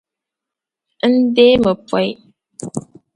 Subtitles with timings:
[1.09, 2.09] N deemi pooi.